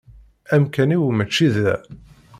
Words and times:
Amkan-iw 0.53 1.03
mačči 1.17 1.47
da. 1.55 1.75